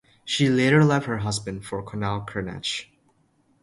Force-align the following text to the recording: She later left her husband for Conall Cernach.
She 0.25 0.49
later 0.49 0.83
left 0.83 1.05
her 1.05 1.19
husband 1.19 1.63
for 1.63 1.83
Conall 1.83 2.25
Cernach. 2.27 2.87